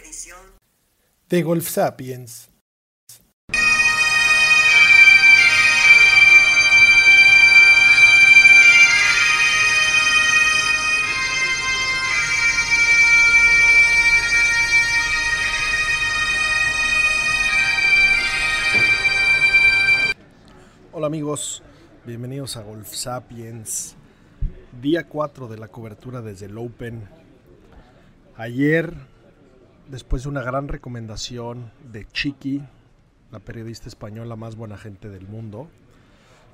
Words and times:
Edición 0.00 0.38
de 1.28 1.42
Golf 1.42 1.68
Sapiens. 1.68 2.48
Hola 20.92 21.06
amigos, 21.06 21.62
bienvenidos 22.04 22.56
a 22.56 22.62
Golf 22.62 22.92
Sapiens. 22.92 23.96
Día 24.82 25.06
4 25.08 25.48
de 25.48 25.58
la 25.58 25.68
cobertura 25.68 26.20
desde 26.20 26.46
el 26.46 26.58
Open. 26.58 27.08
Ayer, 28.36 28.94
después 29.90 30.22
de 30.22 30.28
una 30.28 30.42
gran 30.42 30.68
recomendación 30.68 31.72
de 31.92 32.06
Chiqui, 32.06 32.62
la 33.30 33.40
periodista 33.40 33.88
española 33.88 34.36
más 34.36 34.56
buena 34.56 34.76
gente 34.76 35.08
del 35.08 35.26
mundo, 35.26 35.68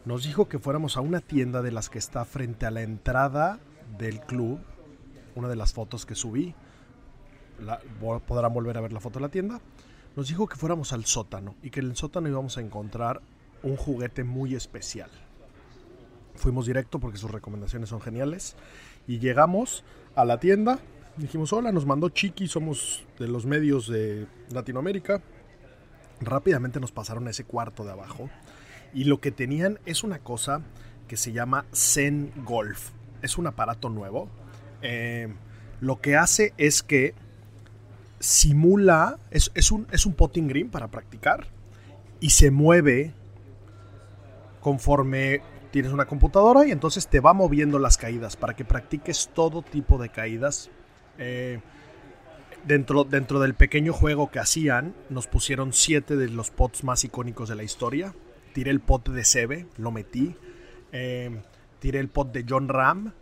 nos 0.05 0.25
dijo 0.25 0.49
que 0.49 0.59
fuéramos 0.59 0.97
a 0.97 1.01
una 1.01 1.21
tienda 1.21 1.63
de 1.63 1.73
las 1.73 1.91
que 1.91 1.99
está 1.99 2.25
frente 2.25 2.65
a 2.65 2.71
la 2.71 2.83
entrada 2.83 3.59
del 3.99 4.21
club. 4.21 4.61
Una 5.35 5.49
de 5.49 5.57
las 5.57 5.75
fotos 5.75 6.07
que 6.07 6.15
subí, 6.15 6.55
podrán 8.27 8.55
volver 8.55 8.79
a 8.79 8.81
ver 8.81 8.93
la 8.93 9.01
foto 9.01 9.19
de 9.19 9.25
la 9.25 9.29
tienda. 9.29 9.61
Nos 10.15 10.29
dijo 10.29 10.47
que 10.47 10.57
fuéramos 10.57 10.93
al 10.93 11.05
sótano 11.05 11.57
y 11.63 11.71
que 11.71 11.81
en 11.81 11.87
el 11.87 11.97
sótano 11.97 12.29
íbamos 12.29 12.57
a 12.57 12.63
encontrar 12.63 13.21
un 13.63 13.77
juguete 13.77 14.25
muy 14.25 14.55
especial. 14.55 15.11
Fuimos 16.37 16.67
directo 16.67 16.99
porque 17.01 17.19
sus 17.19 17.31
recomendaciones 17.31 17.91
son 17.91 18.01
geniales. 18.01 18.57
Y 19.07 19.19
llegamos 19.19 19.85
a 20.15 20.25
la 20.25 20.39
tienda. 20.41 20.79
Dijimos, 21.17 21.53
hola, 21.55 21.73
nos 21.73 21.87
mandó 21.87 22.11
Chiqui, 22.11 22.47
somos 22.47 23.07
de 23.19 23.27
los 23.27 23.47
medios 23.47 23.89
de 23.89 24.27
Latinoamérica. 24.51 25.23
Rápidamente 26.21 26.79
nos 26.79 26.93
pasaron 26.93 27.27
a 27.27 27.31
ese 27.31 27.45
cuarto 27.45 27.85
de 27.85 27.93
abajo. 27.93 28.29
Y 28.93 29.05
lo 29.05 29.19
que 29.21 29.31
tenían 29.31 29.79
es 29.87 30.05
una 30.05 30.19
cosa 30.19 30.61
que 31.09 31.17
se 31.17 31.33
llama 31.33 31.65
Zen 31.73 32.33
Golf. 32.45 32.91
Es 33.23 33.39
un 33.39 33.47
aparato 33.47 33.89
nuevo. 33.89 34.29
Eh, 34.83 35.33
lo 35.81 36.03
que 36.03 36.17
hace 36.17 36.53
es 36.59 36.83
que 36.83 37.15
simula, 38.21 39.19
es, 39.31 39.51
es, 39.55 39.73
un, 39.73 39.87
es 39.93 40.05
un 40.05 40.13
potting 40.13 40.49
green 40.49 40.71
para 40.71 40.89
practicar 40.89 41.47
y 42.21 42.31
se 42.31 42.51
mueve 42.51 43.15
conforme 44.61 45.41
tienes 45.71 45.93
una 45.93 46.07
computadora 46.07 46.67
y 46.67 46.73
entonces 46.73 47.09
te 47.09 47.21
va 47.21 47.33
moviendo 47.33 47.79
las 47.79 47.97
caídas 47.97 48.37
para 48.37 48.55
que 48.55 48.65
practiques 48.65 49.31
todo 49.35 49.63
tipo 49.63 49.97
de 49.97 50.11
caídas. 50.11 50.71
Eh, 51.19 51.61
dentro, 52.65 53.05
dentro 53.05 53.41
del 53.41 53.55
pequeño 53.55 53.93
juego 53.93 54.31
que 54.31 54.39
hacían, 54.39 54.95
nos 55.11 55.27
pusieron 55.27 55.73
siete 55.73 56.17
de 56.17 56.29
los 56.29 56.51
pots 56.51 56.85
más 56.85 57.05
icónicos 57.05 57.49
de 57.49 57.55
la 57.55 57.63
historia. 57.63 58.15
Tiré 58.53 58.71
el 58.71 58.81
pot 58.81 59.09
de 59.09 59.25
Sebe, 59.25 59.67
lo 59.77 59.91
metí. 59.91 60.35
Eh, 60.93 61.43
tiré 61.79 62.01
el 62.01 62.09
pot 62.09 62.33
de 62.33 62.45
John 62.49 62.69
Ram. 62.69 63.13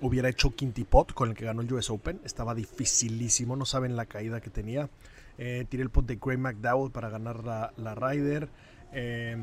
Hubiera 0.00 0.28
hecho 0.28 0.54
quinty 0.54 0.84
pot 0.84 1.12
con 1.12 1.30
el 1.30 1.34
que 1.34 1.44
ganó 1.44 1.62
el 1.62 1.72
US 1.72 1.90
Open. 1.90 2.20
Estaba 2.24 2.54
dificilísimo, 2.54 3.56
no 3.56 3.64
saben 3.64 3.96
la 3.96 4.06
caída 4.06 4.40
que 4.40 4.50
tenía. 4.50 4.88
Eh, 5.38 5.64
tiré 5.68 5.82
el 5.82 5.90
pot 5.90 6.06
de 6.06 6.16
Gray 6.16 6.36
McDowell 6.36 6.92
para 6.92 7.08
ganar 7.08 7.44
la, 7.44 7.72
la 7.76 7.94
Ryder. 7.94 8.48
Eh, 8.92 9.36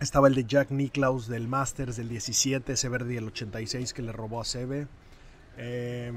estaba 0.00 0.28
el 0.28 0.34
de 0.34 0.44
Jack 0.44 0.70
Nicklaus 0.70 1.26
del 1.26 1.48
Masters 1.48 1.96
del 1.96 2.08
17, 2.08 2.72
ese 2.72 2.88
verde 2.88 3.14
del 3.14 3.26
86 3.26 3.92
que 3.92 4.02
le 4.02 4.12
robó 4.12 4.40
a 4.40 4.44
Sebe. 4.44 4.86
Eh, 5.56 6.12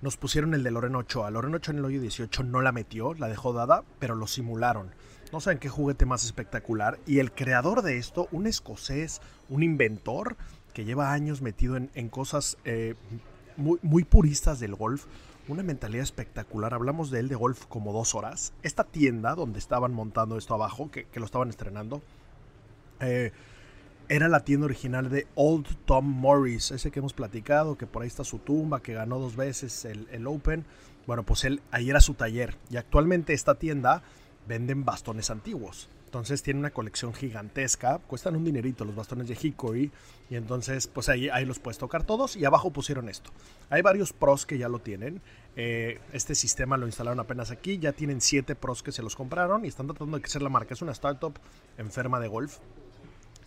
nos 0.00 0.16
pusieron 0.16 0.54
el 0.54 0.62
de 0.62 0.70
Loreno 0.70 0.98
Ochoa. 0.98 1.30
Loreno 1.30 1.56
Ochoa 1.56 1.72
en 1.72 1.78
el 1.78 1.84
hoyo 1.84 2.00
18 2.00 2.42
no 2.44 2.62
la 2.62 2.72
metió, 2.72 3.14
la 3.14 3.28
dejó 3.28 3.52
dada, 3.52 3.84
pero 3.98 4.14
lo 4.14 4.26
simularon. 4.26 4.90
No 5.32 5.40
saben 5.40 5.58
qué 5.58 5.68
juguete 5.68 6.06
más 6.06 6.24
espectacular. 6.24 6.98
Y 7.06 7.18
el 7.18 7.32
creador 7.32 7.82
de 7.82 7.98
esto, 7.98 8.28
un 8.32 8.46
escocés, 8.46 9.20
un 9.48 9.62
inventor 9.62 10.36
que 10.72 10.84
lleva 10.84 11.12
años 11.12 11.42
metido 11.42 11.76
en, 11.76 12.08
cosas 12.08 12.56
eh, 12.64 12.94
muy, 13.56 13.78
muy 13.82 14.04
puristas 14.04 14.58
del 14.58 14.74
golf, 14.74 15.04
una 15.48 15.62
mentalidad 15.62 16.02
espectacular. 16.02 16.74
Hablamos 16.74 17.10
de 17.10 17.20
él 17.20 17.28
de 17.28 17.34
golf 17.36 17.66
como 17.66 17.92
dos 17.92 18.14
horas. 18.14 18.52
Esta 18.62 18.84
tienda 18.84 19.34
donde 19.34 19.58
estaban 19.58 19.92
montando 19.92 20.36
esto 20.36 20.54
abajo, 20.54 20.90
que, 20.90 21.04
que 21.04 21.20
lo 21.20 21.26
estaban 21.26 21.50
estrenando, 21.50 22.02
eh, 23.00 23.32
era 24.10 24.26
la 24.28 24.40
tienda 24.40 24.66
original 24.66 25.08
de 25.08 25.28
Old 25.36 25.68
Tom 25.84 26.04
Morris, 26.04 26.72
ese 26.72 26.90
que 26.90 26.98
hemos 26.98 27.12
platicado, 27.12 27.78
que 27.78 27.86
por 27.86 28.02
ahí 28.02 28.08
está 28.08 28.24
su 28.24 28.40
tumba, 28.40 28.82
que 28.82 28.92
ganó 28.92 29.20
dos 29.20 29.36
veces 29.36 29.84
el, 29.84 30.26
Open. 30.26 30.64
Bueno, 31.06 31.22
pues 31.22 31.44
él, 31.44 31.62
ahí 31.70 31.90
era 31.90 32.00
su 32.00 32.14
taller. 32.14 32.56
Y 32.70 32.76
actualmente 32.76 33.34
esta 33.34 33.54
tienda 33.54 34.02
venden 34.48 34.84
bastones 34.84 35.30
antiguos. 35.30 35.88
Entonces 36.06 36.42
tiene 36.42 36.58
una 36.58 36.70
colección 36.70 37.14
gigantesca, 37.14 37.98
cuestan 37.98 38.34
un 38.34 38.44
dinerito 38.44 38.84
los 38.84 38.96
bastones 38.96 39.28
de 39.28 39.38
Hickory. 39.40 39.92
Y 40.28 40.34
entonces, 40.34 40.88
pues 40.88 41.08
ahí, 41.08 41.28
ahí 41.28 41.44
los 41.44 41.60
puedes 41.60 41.78
tocar 41.78 42.02
todos. 42.02 42.34
Y 42.34 42.44
abajo 42.44 42.72
pusieron 42.72 43.08
esto. 43.08 43.30
Hay 43.68 43.80
varios 43.80 44.12
pros 44.12 44.44
que 44.44 44.58
ya 44.58 44.68
lo 44.68 44.80
tienen. 44.80 45.22
Eh, 45.54 46.00
este 46.12 46.34
sistema 46.34 46.76
lo 46.76 46.86
instalaron 46.86 47.20
apenas 47.20 47.52
aquí. 47.52 47.78
Ya 47.78 47.92
tienen 47.92 48.20
siete 48.20 48.56
pros 48.56 48.82
que 48.82 48.90
se 48.90 49.04
los 49.04 49.14
compraron 49.14 49.64
y 49.64 49.68
están 49.68 49.86
tratando 49.86 50.16
de 50.16 50.22
crecer 50.22 50.42
la 50.42 50.48
marca. 50.48 50.74
Es 50.74 50.82
una 50.82 50.90
startup 50.90 51.38
enferma 51.78 52.18
de 52.18 52.26
golf 52.26 52.58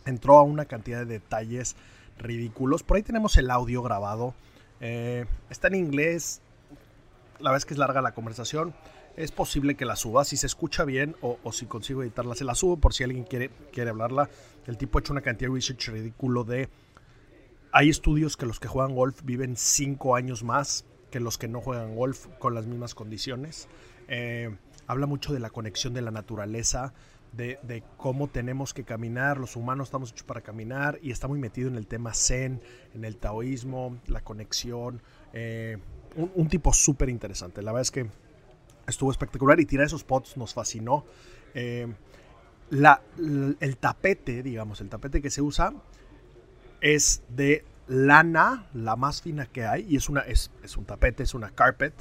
entró 0.06 0.38
a 0.38 0.44
una 0.44 0.66
cantidad 0.66 1.00
de 1.00 1.06
detalles 1.06 1.76
ridículos. 2.18 2.84
Por 2.84 2.98
ahí 2.98 3.04
tenemos 3.04 3.38
el 3.38 3.50
audio 3.50 3.82
grabado. 3.82 4.34
Eh, 4.82 5.26
está 5.50 5.68
en 5.68 5.76
inglés. 5.76 6.42
La 7.40 7.56
es 7.56 7.66
que 7.66 7.74
es 7.74 7.78
larga 7.78 8.02
la 8.02 8.14
conversación. 8.14 8.74
Es 9.16 9.32
posible 9.32 9.76
que 9.76 9.86
la 9.86 9.96
suba. 9.96 10.26
Si 10.26 10.38
se 10.38 10.48
escucha 10.48 10.86
bien 10.86 11.16
o, 11.22 11.38
o, 11.44 11.52
si 11.52 11.66
consigo 11.66 12.04
editarla, 12.04 12.36
se 12.36 12.46
la 12.46 12.56
subo 12.56 12.78
por 12.78 12.94
si 12.94 13.04
alguien 13.04 13.24
quiere, 13.24 13.52
quiere 13.72 13.92
hablarla. 13.92 14.30
El 14.66 14.78
tipo 14.78 14.98
ha 14.98 15.02
hecho 15.02 15.14
una 15.14 15.22
cantidad 15.22 15.50
de 15.50 15.56
research 15.56 15.90
ridículo 15.90 16.44
de... 16.44 16.70
Hay 17.72 17.90
estudios 17.90 18.38
que 18.38 18.46
los 18.46 18.60
que 18.60 18.68
juegan 18.68 18.96
golf 18.96 19.22
viven 19.24 19.58
5 19.58 20.16
años 20.16 20.44
más 20.44 20.86
que 21.14 21.20
los 21.20 21.38
que 21.38 21.48
no 21.48 21.62
juegan 21.62 21.96
golf 21.96 22.26
con 22.40 22.56
las 22.56 22.66
mismas 22.66 22.96
condiciones. 22.96 23.68
Eh, 24.08 24.50
habla 24.88 25.06
mucho 25.06 25.32
de 25.32 25.40
la 25.40 25.52
conexión 25.52 25.94
de 25.94 26.02
la 26.02 26.10
naturaleza, 26.10 26.92
de, 27.34 27.84
cómo 27.98 28.28
tenemos 28.28 28.74
que 28.74 28.84
caminar, 28.84 29.38
los 29.40 29.56
humanos 29.56 29.88
estamos 29.88 30.12
hechos 30.12 30.24
para 30.24 30.42
caminar 30.42 31.00
y 31.02 31.12
está 31.12 31.28
muy 31.28 31.40
metido 31.40 31.68
en 31.68 31.76
el 31.76 31.88
tema 31.88 32.14
zen, 32.14 32.62
en 32.94 33.06
el 33.06 33.18
taoísmo, 33.18 33.98
la 34.08 34.22
conexión, 34.22 35.02
eh, 35.34 35.78
un, 36.16 36.32
un, 36.36 36.48
tipo 36.48 36.72
súper 36.72 37.10
interesante. 37.10 37.62
La 37.64 37.72
verdad 37.72 37.82
es 37.82 37.92
que 37.92 38.06
estuvo 38.88 39.12
espectacular 39.12 39.60
y 39.60 39.66
tirar 39.66 39.88
esos 39.88 40.04
pots 40.04 40.38
nos 40.38 40.54
fascinó. 40.54 41.06
Eh, 41.56 41.88
la, 42.70 43.02
el 43.18 43.78
tapete, 43.78 44.44
digamos, 44.44 44.82
el 44.82 44.90
tapete 44.90 45.22
que 45.22 45.30
se 45.30 45.42
usa 45.42 45.74
es 46.82 47.24
de 47.30 47.66
lana, 47.88 48.68
la 48.74 48.96
más 48.96 49.22
fina 49.22 49.46
que 49.46 49.66
hay, 49.66 49.86
y 49.90 49.96
es, 49.96 50.10
una, 50.10 50.22
es, 50.22 50.52
es 50.64 50.78
un 50.78 50.86
tapete, 50.86 51.24
es 51.24 51.34
una 51.34 51.50
carpet. 51.50 51.94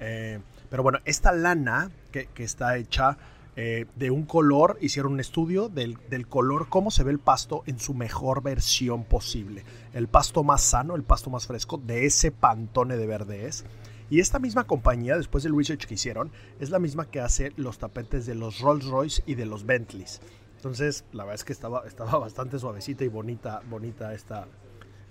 Eh, 0.00 0.40
pero 0.70 0.82
bueno, 0.82 0.98
esta 1.04 1.32
lana 1.32 1.90
que, 2.10 2.26
que 2.26 2.44
está 2.44 2.76
hecha 2.76 3.16
eh, 3.56 3.86
de 3.94 4.10
un 4.10 4.24
color, 4.24 4.78
hicieron 4.80 5.12
un 5.12 5.20
estudio 5.20 5.68
del, 5.68 5.96
del, 6.10 6.26
color, 6.26 6.68
cómo 6.68 6.90
se 6.90 7.04
ve 7.04 7.12
el 7.12 7.20
pasto 7.20 7.62
en 7.66 7.78
su 7.78 7.94
mejor 7.94 8.42
versión 8.42 9.04
posible. 9.04 9.64
El 9.92 10.08
pasto 10.08 10.42
más 10.42 10.62
sano, 10.62 10.96
el 10.96 11.04
pasto 11.04 11.30
más 11.30 11.46
fresco, 11.46 11.78
de 11.78 12.06
ese 12.06 12.32
pantone 12.32 12.96
de 12.96 13.06
verde 13.06 13.46
es. 13.46 13.64
Y 14.10 14.20
esta 14.20 14.38
misma 14.38 14.64
compañía, 14.64 15.16
después 15.16 15.44
del 15.44 15.56
research 15.56 15.86
que 15.86 15.94
hicieron, 15.94 16.30
es 16.60 16.70
la 16.70 16.78
misma 16.78 17.06
que 17.06 17.20
hace 17.20 17.52
los 17.56 17.78
tapetes 17.78 18.26
de 18.26 18.34
los 18.34 18.60
Rolls 18.60 18.86
Royce 18.86 19.22
y 19.26 19.34
de 19.34 19.46
los 19.46 19.64
Bentleys. 19.64 20.20
Entonces, 20.56 21.04
la 21.12 21.24
verdad 21.24 21.36
es 21.36 21.44
que 21.44 21.52
estaba, 21.52 21.84
estaba 21.86 22.18
bastante 22.18 22.58
suavecita 22.58 23.04
y 23.04 23.08
bonita, 23.08 23.62
bonita 23.68 24.14
esta, 24.14 24.46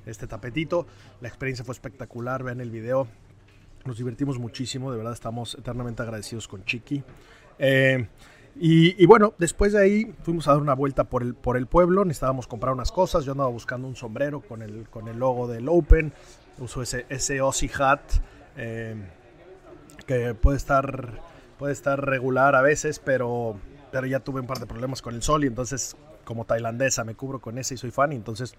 este 0.05 0.27
tapetito. 0.27 0.85
La 1.21 1.27
experiencia 1.27 1.63
fue 1.63 1.73
espectacular, 1.73 2.43
vean 2.43 2.61
el 2.61 2.71
video. 2.71 3.07
Nos 3.85 3.97
divertimos 3.97 4.39
muchísimo, 4.39 4.91
de 4.91 4.97
verdad 4.97 5.13
estamos 5.13 5.55
eternamente 5.55 6.01
agradecidos 6.01 6.47
con 6.47 6.63
Chiqui. 6.63 7.03
Eh, 7.59 8.07
y, 8.55 9.05
bueno, 9.07 9.33
después 9.39 9.73
de 9.73 9.81
ahí 9.81 10.15
fuimos 10.21 10.47
a 10.47 10.51
dar 10.51 10.61
una 10.61 10.75
vuelta 10.75 11.05
por 11.05 11.23
el, 11.23 11.33
por 11.33 11.57
el 11.57 11.65
pueblo, 11.65 12.05
necesitábamos 12.05 12.45
comprar 12.45 12.73
unas 12.73 12.91
cosas, 12.91 13.25
yo 13.25 13.31
andaba 13.31 13.49
buscando 13.49 13.87
un 13.87 13.95
sombrero 13.95 14.41
con 14.41 14.61
el, 14.61 14.87
con 14.89 15.07
el 15.07 15.17
logo 15.17 15.47
del 15.47 15.67
Open, 15.69 16.13
uso 16.59 16.83
ese, 16.83 17.07
ese 17.09 17.39
Aussie 17.39 17.71
hat, 17.79 18.01
eh, 18.55 18.95
que 20.05 20.35
puede 20.35 20.57
estar, 20.57 21.19
puede 21.57 21.73
estar 21.73 22.05
regular 22.05 22.55
a 22.55 22.61
veces, 22.61 22.99
pero, 22.99 23.57
pero 23.91 24.05
ya 24.05 24.19
tuve 24.19 24.41
un 24.41 24.47
par 24.47 24.59
de 24.59 24.67
problemas 24.67 25.01
con 25.01 25.15
el 25.15 25.23
sol 25.23 25.43
y 25.43 25.47
entonces 25.47 25.95
como 26.23 26.45
tailandesa 26.45 27.03
me 27.03 27.15
cubro 27.15 27.39
con 27.39 27.57
ese 27.57 27.73
y 27.73 27.77
soy 27.77 27.91
fan 27.91 28.13
y 28.13 28.15
entonces 28.15 28.55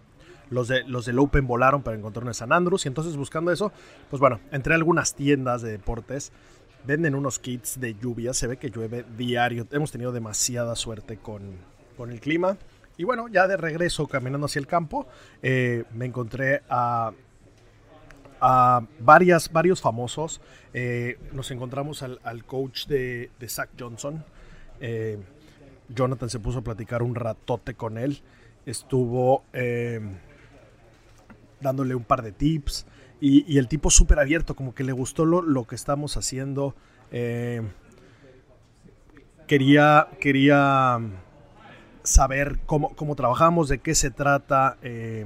los, 0.50 0.68
de, 0.68 0.84
los 0.84 1.06
del 1.06 1.18
Open 1.18 1.46
volaron 1.46 1.82
para 1.82 1.96
encontrar 1.96 2.26
en 2.26 2.34
San 2.34 2.52
Andrews 2.52 2.84
y 2.84 2.88
entonces 2.88 3.16
buscando 3.16 3.52
eso, 3.52 3.72
pues 4.10 4.20
bueno, 4.20 4.40
entré 4.50 4.74
a 4.74 4.76
algunas 4.76 5.14
tiendas 5.14 5.62
de 5.62 5.70
deportes, 5.70 6.32
venden 6.86 7.14
unos 7.14 7.38
kits 7.38 7.80
de 7.80 7.94
lluvia, 7.94 8.34
se 8.34 8.46
ve 8.46 8.56
que 8.56 8.70
llueve 8.70 9.04
diario, 9.16 9.66
hemos 9.70 9.90
tenido 9.90 10.12
demasiada 10.12 10.76
suerte 10.76 11.16
con, 11.16 11.42
con 11.96 12.10
el 12.10 12.20
clima. 12.20 12.56
Y 12.96 13.04
bueno, 13.04 13.28
ya 13.28 13.48
de 13.48 13.56
regreso 13.56 14.06
caminando 14.06 14.46
hacia 14.46 14.60
el 14.60 14.66
campo, 14.66 15.06
eh, 15.42 15.84
me 15.94 16.06
encontré 16.06 16.62
a, 16.68 17.12
a 18.40 18.86
varias, 19.00 19.50
varios 19.50 19.80
famosos. 19.80 20.40
Eh, 20.72 21.18
nos 21.32 21.50
encontramos 21.50 22.02
al, 22.02 22.44
coach 22.44 22.86
de, 22.86 23.30
de, 23.40 23.48
Zach 23.48 23.70
Johnson. 23.78 24.24
Eh, 24.80 25.18
Jonathan 25.88 26.30
se 26.30 26.38
puso 26.38 26.60
a 26.60 26.62
platicar 26.62 27.02
un 27.02 27.14
ratote 27.14 27.74
con 27.74 27.98
él. 27.98 28.22
Estuvo 28.64 29.44
dándole 31.60 31.94
un 31.94 32.04
par 32.04 32.22
de 32.22 32.32
tips. 32.32 32.86
Y, 33.26 33.42
y 33.50 33.56
el 33.56 33.68
tipo 33.68 33.88
súper 33.88 34.18
abierto, 34.18 34.54
como 34.54 34.74
que 34.74 34.84
le 34.84 34.92
gustó 34.92 35.24
lo, 35.24 35.40
lo 35.40 35.64
que 35.64 35.76
estamos 35.76 36.18
haciendo. 36.18 36.74
Eh, 37.10 37.62
quería, 39.46 40.08
quería 40.20 41.00
saber 42.02 42.58
cómo, 42.66 42.94
cómo, 42.94 43.16
trabajamos, 43.16 43.70
de 43.70 43.78
qué 43.78 43.94
se 43.94 44.10
trata, 44.10 44.76
eh, 44.82 45.24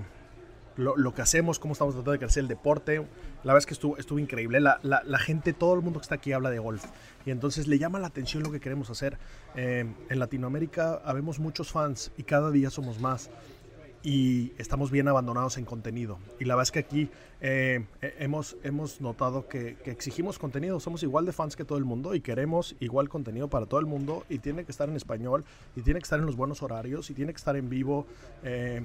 lo, 0.76 0.96
lo, 0.96 1.12
que 1.12 1.22
hacemos, 1.22 1.58
cómo 1.58 1.72
estamos 1.72 1.94
tratando 1.94 2.12
de 2.12 2.20
crecer 2.20 2.42
el 2.42 2.48
deporte. 2.48 2.98
La 3.42 3.52
verdad 3.52 3.58
es 3.58 3.66
que 3.66 3.74
estuvo, 3.74 3.96
estuvo 3.96 4.20
increíble. 4.20 4.60
La, 4.60 4.78
la, 4.84 5.02
la, 5.04 5.18
gente, 5.18 5.52
todo 5.52 5.74
el 5.74 5.80
mundo 5.80 5.98
que 5.98 6.04
está 6.04 6.14
aquí 6.14 6.32
habla 6.32 6.50
de 6.50 6.60
golf. 6.60 6.84
Y 7.26 7.32
entonces 7.32 7.66
le 7.66 7.80
llama 7.80 7.98
la 7.98 8.06
atención 8.06 8.44
lo 8.44 8.52
que 8.52 8.60
queremos 8.60 8.90
hacer. 8.90 9.18
Eh, 9.56 9.92
en 10.08 10.18
Latinoamérica 10.20 11.02
habemos 11.04 11.40
muchos 11.40 11.72
fans 11.72 12.12
y 12.16 12.22
cada 12.22 12.52
día 12.52 12.70
somos 12.70 13.00
más 13.00 13.28
y 14.02 14.52
estamos 14.58 14.90
bien 14.90 15.08
abandonados 15.08 15.58
en 15.58 15.64
contenido. 15.64 16.18
Y 16.38 16.44
la 16.44 16.54
verdad 16.54 16.64
es 16.64 16.72
que 16.72 16.78
aquí 16.78 17.10
eh, 17.40 17.84
hemos, 18.18 18.56
hemos 18.62 19.00
notado 19.00 19.48
que, 19.48 19.76
que, 19.84 19.90
exigimos 19.90 20.38
contenido, 20.38 20.80
somos 20.80 21.02
igual 21.02 21.26
de 21.26 21.32
fans 21.32 21.56
que 21.56 21.64
todo 21.64 21.78
el 21.78 21.84
mundo 21.84 22.14
y 22.14 22.20
queremos 22.20 22.76
igual 22.80 23.08
contenido 23.08 23.48
para 23.48 23.66
todo 23.66 23.80
el 23.80 23.86
mundo 23.86 24.24
y 24.28 24.38
tiene 24.38 24.64
que 24.64 24.72
estar 24.72 24.88
en 24.88 24.96
español 24.96 25.44
y 25.76 25.82
tiene 25.82 26.00
que 26.00 26.04
estar 26.04 26.18
en 26.18 26.26
los 26.26 26.36
buenos 26.36 26.62
horarios 26.62 27.10
y 27.10 27.14
tiene 27.14 27.32
que 27.32 27.38
estar 27.38 27.56
en 27.56 27.68
vivo. 27.68 28.06
Eh, 28.44 28.82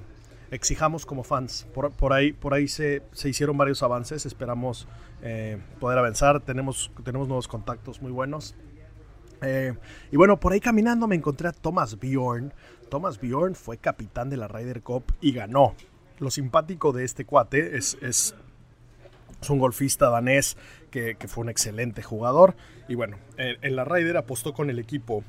exijamos 0.52 1.06
como 1.06 1.24
fans. 1.24 1.68
Por, 1.74 1.92
por, 1.92 2.14
ahí, 2.14 2.32
por 2.32 2.54
ahí 2.54 2.68
se, 2.68 3.02
se, 3.12 3.30
hicieron 3.30 3.58
varios 3.58 3.82
avances, 3.84 4.26
esperamos 4.26 4.88
eh, 5.22 5.58
poder 5.80 5.98
avanzar, 5.98 6.42
tenemos, 6.42 6.92
tenemos 7.04 7.28
nuevos 7.28 7.48
contactos 7.48 8.02
muy 8.02 8.12
buenos. 8.12 8.56
Eh, 9.44 9.74
y 10.12 10.18
bueno, 10.18 10.40
por 10.40 10.54
ahí 10.54 10.60
caminando 10.60 11.08
me 11.08 11.16
encontré 11.16 11.48
a 11.48 11.52
Thomas 11.52 12.00
Bjorn. 12.00 12.54
Thomas 12.90 13.20
Bjorn 13.20 13.56
fue 13.56 13.78
capitán 13.78 14.30
de 14.30 14.38
la 14.38 14.48
Ryder 14.48 14.82
Cup 14.82 15.04
y 15.22 15.34
ganó. 15.34 15.76
Lo 16.20 16.32
simpático 16.32 16.92
de 16.92 17.04
este 17.04 17.26
cuate 17.26 17.78
es, 17.78 17.98
es, 18.02 18.36
es 19.42 19.50
un 19.50 19.60
golfista 19.60 20.10
danés 20.10 20.58
que, 20.92 21.18
fue 21.28 21.44
un 21.44 21.50
excelente 21.50 22.04
jugador. 22.04 22.56
Y 22.88 22.96
bueno, 22.96 23.18
en, 23.38 23.58
en 23.62 23.76
la 23.76 23.84
Ryder 23.84 24.18
apostó 24.18 24.54
con 24.54 24.70
el 24.70 24.80
equipo 24.80 25.24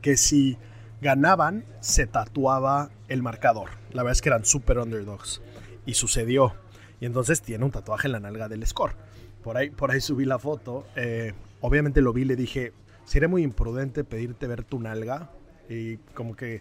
que 0.00 0.16
si 0.16 0.56
ganaban, 1.00 1.64
se 1.80 2.06
tatuaba 2.06 2.90
el 3.08 3.22
marcador. 3.22 3.70
La 3.92 4.02
verdad 4.02 4.12
es 4.12 4.22
que 4.22 4.28
eran 4.30 4.44
super 4.44 4.78
underdogs. 4.78 5.42
Y 5.86 5.94
sucedió. 5.94 6.54
Y 7.00 7.06
entonces 7.06 7.42
tiene 7.42 7.64
un 7.64 7.70
tatuaje 7.70 8.08
en 8.08 8.12
la 8.12 8.20
nalga 8.20 8.48
del 8.48 8.66
score. 8.66 8.94
Por 9.42 9.58
ahí, 9.58 9.70
por 9.70 9.90
ahí 9.90 10.00
subí 10.00 10.24
la 10.24 10.38
foto. 10.38 10.86
Eh, 10.96 11.34
obviamente 11.60 12.00
lo 12.00 12.12
vi 12.12 12.22
y 12.22 12.24
le 12.24 12.36
dije, 12.36 12.72
sería 13.04 13.28
muy 13.28 13.42
imprudente 13.42 14.04
pedirte 14.04 14.46
ver 14.46 14.64
tu 14.64 14.78
nalga. 14.78 15.30
Y 15.68 15.96
como 16.14 16.36
que 16.36 16.60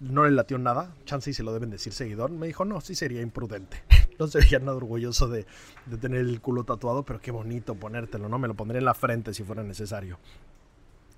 no 0.00 0.24
le 0.24 0.30
latió 0.30 0.58
nada. 0.58 0.94
Chance 1.04 1.30
y 1.30 1.34
se 1.34 1.42
lo 1.42 1.52
deben 1.52 1.70
decir 1.70 1.92
seguidor. 1.92 2.30
Me 2.30 2.46
dijo, 2.46 2.64
no, 2.64 2.80
sí 2.80 2.94
sería 2.94 3.22
imprudente. 3.22 3.82
no 4.18 4.26
sería 4.26 4.58
nada 4.58 4.76
orgulloso 4.76 5.28
de, 5.28 5.46
de, 5.86 5.96
tener 5.98 6.20
el 6.20 6.40
culo 6.40 6.64
tatuado, 6.64 7.04
pero 7.04 7.20
qué 7.20 7.30
bonito 7.30 7.74
ponértelo, 7.74 8.28
¿no? 8.28 8.38
Me 8.38 8.48
lo 8.48 8.54
pondré 8.54 8.78
en 8.78 8.84
la 8.84 8.94
frente 8.94 9.34
si 9.34 9.42
fuera 9.42 9.62
necesario. 9.62 10.18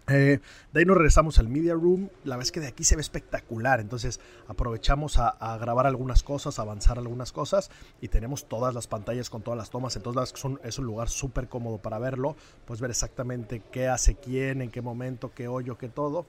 Eh, 0.09 0.41
de 0.73 0.81
ahí 0.81 0.87
nos 0.87 0.97
regresamos 0.97 1.39
al 1.39 1.49
Media 1.49 1.75
Room. 1.75 2.09
La 2.25 2.37
verdad 2.37 2.47
es 2.47 2.53
que 2.53 2.61
de 2.61 2.67
aquí 2.67 2.85
se 2.85 2.97
ve 2.97 3.03
espectacular. 3.03 3.81
Entonces 3.81 4.21
aprovechamos 4.47 5.19
a, 5.19 5.57
grabar 5.59 5.87
algunas 5.87 6.23
cosas, 6.23 6.59
avanzar 6.59 6.99
algunas 6.99 7.33
cosas. 7.33 7.71
Y 8.01 8.09
tenemos 8.09 8.49
todas 8.49 8.75
las 8.75 8.87
pantallas 8.87 9.31
con 9.31 9.43
todas 9.43 9.59
las 9.59 9.71
tomas. 9.71 9.97
Entonces 9.97 10.33
son, 10.35 10.61
es 10.65 10.79
un 10.79 10.87
lugar 10.87 11.09
súper 11.09 11.49
cómodo 11.49 11.79
para 11.79 11.99
verlo. 11.99 12.37
Puedes 12.65 12.81
ver 12.81 12.91
exactamente 12.91 13.63
qué 13.71 13.89
hace 13.89 14.17
quién, 14.17 14.63
en 14.63 14.71
qué 14.71 14.83
momento, 14.83 15.33
qué 15.35 15.49
hoyo, 15.49 15.77
qué 15.77 15.89
todo. 15.89 16.27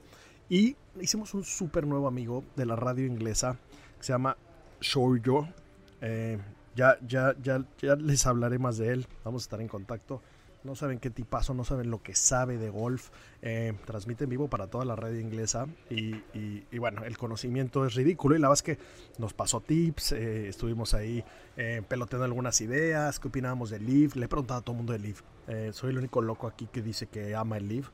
Y 0.48 0.76
hicimos 1.00 1.32
un 1.34 1.44
súper 1.44 1.86
nuevo 1.86 2.08
amigo 2.08 2.44
de 2.56 2.66
la 2.66 2.76
radio 2.76 3.06
inglesa 3.06 3.56
que 3.98 4.04
se 4.04 4.12
llama 4.12 4.36
Shoujo. 4.80 5.48
Eh, 6.02 6.38
ya, 6.74 6.98
ya, 7.06 7.34
ya, 7.42 7.64
ya 7.80 7.96
les 7.96 8.26
hablaré 8.26 8.58
más 8.58 8.76
de 8.78 8.92
él. 8.92 9.06
Vamos 9.24 9.42
a 9.42 9.44
estar 9.44 9.60
en 9.60 9.68
contacto 9.68 10.20
no 10.62 10.74
saben 10.74 10.98
qué 10.98 11.10
tipazo, 11.10 11.54
no 11.54 11.64
saben 11.64 11.90
lo 11.90 12.02
que 12.02 12.14
sabe 12.14 12.58
de 12.58 12.70
golf. 12.70 13.10
Eh, 13.42 13.72
transmite 13.86 14.24
en 14.24 14.30
vivo 14.30 14.48
para 14.48 14.66
toda 14.66 14.84
la 14.84 14.96
red 14.96 15.18
inglesa 15.18 15.66
y, 15.88 16.16
y, 16.34 16.78
bueno, 16.78 17.04
el 17.04 17.16
conocimiento 17.16 17.86
es 17.86 17.94
ridículo 17.94 18.36
y 18.36 18.38
la 18.38 18.48
verdad 18.48 18.58
es 18.58 18.76
que 18.76 18.78
nos 19.18 19.32
pasó 19.32 19.60
tips, 19.60 20.12
eh, 20.12 20.48
estuvimos 20.48 20.94
ahí 20.94 21.24
eh, 21.56 21.82
peloteando 21.88 22.24
algunas 22.24 22.60
ideas, 22.60 23.18
qué 23.18 23.28
opinábamos 23.28 23.70
del 23.70 23.86
Live, 23.86 24.12
le 24.16 24.26
he 24.26 24.28
preguntado 24.28 24.60
a 24.60 24.62
todo 24.62 24.72
el 24.72 24.76
mundo 24.78 24.92
del 24.92 25.02
Live. 25.02 25.18
Eh, 25.48 25.70
soy 25.72 25.90
el 25.90 25.98
único 25.98 26.20
loco 26.20 26.46
aquí 26.46 26.68
que 26.70 26.82
dice 26.82 27.06
que 27.06 27.34
ama 27.34 27.56
el 27.56 27.68
Live. 27.68 27.86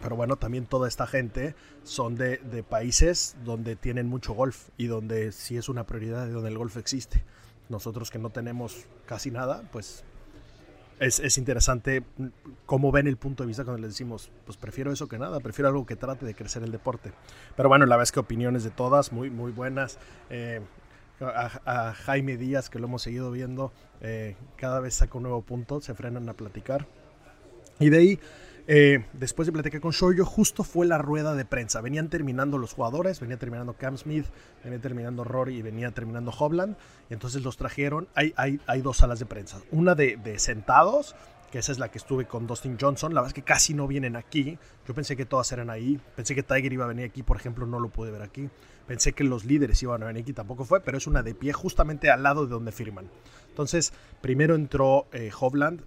Pero 0.00 0.16
bueno, 0.16 0.34
también 0.36 0.66
toda 0.66 0.88
esta 0.88 1.06
gente 1.06 1.54
son 1.84 2.16
de, 2.16 2.38
de 2.38 2.64
países 2.64 3.36
donde 3.44 3.76
tienen 3.76 4.08
mucho 4.08 4.32
golf 4.32 4.70
y 4.76 4.86
donde 4.86 5.30
sí 5.30 5.56
es 5.56 5.68
una 5.68 5.84
prioridad 5.86 6.26
y 6.26 6.30
donde 6.30 6.48
el 6.48 6.58
golf 6.58 6.76
existe. 6.76 7.22
Nosotros 7.68 8.10
que 8.10 8.18
no 8.18 8.30
tenemos 8.30 8.86
casi 9.06 9.30
nada, 9.30 9.62
pues 9.70 10.04
es, 10.98 11.20
es, 11.20 11.38
interesante 11.38 12.02
cómo 12.66 12.92
ven 12.92 13.06
el 13.06 13.16
punto 13.16 13.42
de 13.42 13.48
vista 13.48 13.64
cuando 13.64 13.82
les 13.82 13.92
decimos, 13.92 14.30
pues 14.44 14.56
prefiero 14.56 14.92
eso 14.92 15.08
que 15.08 15.18
nada, 15.18 15.40
prefiero 15.40 15.68
algo 15.68 15.86
que 15.86 15.96
trate 15.96 16.26
de 16.26 16.34
crecer 16.34 16.62
el 16.62 16.72
deporte. 16.72 17.12
Pero 17.56 17.68
bueno, 17.68 17.86
la 17.86 17.96
verdad 17.96 18.04
es 18.04 18.12
que 18.12 18.20
opiniones 18.20 18.64
de 18.64 18.70
todas, 18.70 19.12
muy, 19.12 19.30
muy 19.30 19.52
buenas. 19.52 19.98
Eh, 20.30 20.60
a, 21.20 21.92
Jaime 21.94 22.36
Díaz, 22.36 22.70
que 22.70 22.78
lo 22.78 22.86
hemos 22.86 23.02
seguido 23.02 23.30
viendo, 23.30 23.72
eh, 24.00 24.36
cada 24.56 24.80
vez 24.80 24.94
saca 24.94 25.16
un 25.16 25.24
nuevo 25.24 25.42
punto, 25.42 25.80
se 25.80 25.94
frenan 25.94 26.28
a 26.28 26.34
platicar. 26.34 26.86
Y 27.78 27.90
de 27.90 27.98
ahí, 27.98 28.20
eh, 28.66 29.04
después 29.12 29.46
de 29.46 29.52
platicar 29.52 29.80
con 29.80 29.92
Shoyo, 29.92 30.24
justo 30.24 30.64
fue 30.64 30.86
la 30.86 30.98
rueda 30.98 31.34
de 31.34 31.44
prensa. 31.44 31.80
Venían 31.80 32.08
terminando 32.08 32.58
los 32.58 32.72
jugadores, 32.72 33.20
venía 33.20 33.36
terminando 33.36 33.74
Cam 33.74 33.96
Smith, 33.96 34.26
venía 34.62 34.78
terminando 34.80 35.24
Rory 35.24 35.56
y 35.56 35.62
venía 35.62 35.90
terminando 35.90 36.30
Hovland. 36.30 36.76
Y 37.10 37.14
entonces 37.14 37.42
los 37.42 37.56
trajeron. 37.56 38.08
Hay, 38.14 38.32
dos 38.82 38.98
salas 38.98 39.18
de 39.18 39.26
prensa. 39.26 39.58
Una 39.70 39.94
de, 39.94 40.16
de, 40.16 40.38
sentados, 40.38 41.16
que 41.50 41.58
esa 41.58 41.72
es 41.72 41.78
la 41.78 41.90
que 41.90 41.98
estuve 41.98 42.26
con 42.26 42.46
Dustin 42.46 42.78
Johnson. 42.80 43.14
La 43.14 43.20
verdad 43.20 43.30
es 43.30 43.34
que 43.34 43.42
casi 43.42 43.74
no 43.74 43.86
vienen 43.88 44.16
aquí. 44.16 44.58
Yo 44.86 44.94
pensé 44.94 45.16
que 45.16 45.26
todas 45.26 45.50
eran 45.52 45.68
ahí. 45.68 46.00
Pensé 46.14 46.34
que 46.34 46.42
Tiger 46.42 46.72
iba 46.72 46.84
a 46.84 46.88
venir 46.88 47.04
aquí, 47.04 47.22
por 47.22 47.36
ejemplo, 47.36 47.66
no 47.66 47.80
lo 47.80 47.88
pude 47.88 48.10
ver 48.10 48.22
aquí. 48.22 48.48
Pensé 48.86 49.12
que 49.12 49.24
los 49.24 49.44
líderes 49.44 49.82
iban 49.82 50.02
a 50.02 50.06
venir 50.06 50.22
aquí, 50.22 50.32
tampoco 50.32 50.64
fue, 50.64 50.80
pero 50.80 50.98
es 50.98 51.06
una 51.06 51.22
de 51.22 51.34
pie 51.34 51.52
justamente 51.52 52.10
al 52.10 52.22
lado 52.22 52.46
de 52.46 52.50
donde 52.50 52.72
firman. 52.72 53.08
Entonces, 53.48 53.92
primero 54.20 54.54
entró 54.54 55.06
eh, 55.12 55.30
Hovland, 55.38 55.82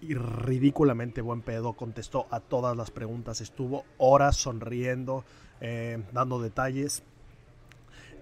y 0.00 0.14
ridículamente 0.14 1.20
buen 1.20 1.42
pedo, 1.42 1.74
contestó 1.74 2.26
a 2.30 2.40
todas 2.40 2.76
las 2.76 2.90
preguntas, 2.90 3.40
estuvo 3.40 3.84
horas 3.98 4.36
sonriendo, 4.36 5.24
eh, 5.60 6.02
dando 6.12 6.40
detalles. 6.40 7.04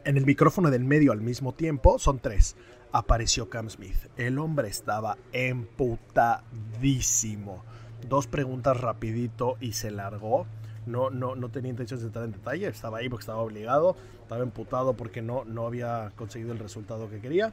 En 0.04 0.16
el 0.16 0.26
micrófono 0.26 0.70
del 0.70 0.84
medio 0.84 1.12
al 1.12 1.20
mismo 1.20 1.52
tiempo, 1.52 1.98
son 1.98 2.18
tres, 2.18 2.56
apareció 2.92 3.50
Cam 3.50 3.68
Smith. 3.70 3.96
El 4.16 4.38
hombre 4.38 4.68
estaba 4.68 5.18
emputadísimo. 5.32 7.62
Dos 8.08 8.26
preguntas 8.26 8.80
rapidito 8.80 9.56
y 9.60 9.72
se 9.72 9.90
largó. 9.90 10.46
No, 10.86 11.10
no, 11.10 11.36
no 11.36 11.50
tenía 11.50 11.70
intención 11.70 12.00
de 12.00 12.06
entrar 12.06 12.24
en 12.24 12.32
detalle, 12.32 12.66
estaba 12.68 12.96
ahí 12.98 13.10
porque 13.10 13.24
estaba 13.24 13.42
obligado, 13.42 13.94
estaba 14.22 14.42
emputado 14.42 14.94
porque 14.94 15.20
no, 15.20 15.44
no 15.44 15.66
había 15.66 16.12
conseguido 16.16 16.52
el 16.52 16.58
resultado 16.58 17.10
que 17.10 17.20
quería. 17.20 17.52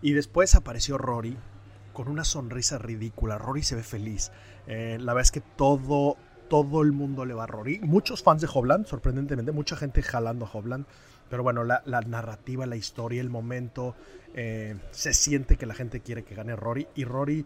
Y 0.00 0.12
después 0.12 0.54
apareció 0.54 0.96
Rory, 0.96 1.36
con 1.98 2.06
una 2.08 2.22
sonrisa 2.22 2.78
ridícula. 2.78 3.38
Rory 3.38 3.64
se 3.64 3.74
ve 3.74 3.82
feliz. 3.82 4.30
Eh, 4.68 4.98
la 5.00 5.14
verdad 5.14 5.22
es 5.22 5.32
que 5.32 5.40
todo, 5.40 6.16
todo 6.48 6.82
el 6.82 6.92
mundo 6.92 7.24
le 7.24 7.34
va 7.34 7.42
a 7.42 7.46
Rory. 7.48 7.80
Muchos 7.80 8.22
fans 8.22 8.40
de 8.40 8.46
Hovland, 8.46 8.86
sorprendentemente, 8.86 9.50
mucha 9.50 9.74
gente 9.74 10.00
jalando 10.02 10.46
a 10.46 10.48
Hovland. 10.48 10.86
Pero 11.28 11.42
bueno, 11.42 11.64
la, 11.64 11.82
la 11.86 12.00
narrativa, 12.02 12.66
la 12.66 12.76
historia, 12.76 13.20
el 13.20 13.30
momento, 13.30 13.96
eh, 14.34 14.76
se 14.92 15.12
siente 15.12 15.56
que 15.56 15.66
la 15.66 15.74
gente 15.74 15.98
quiere 15.98 16.22
que 16.22 16.36
gane 16.36 16.54
Rory. 16.54 16.86
Y 16.94 17.02
Rory 17.02 17.44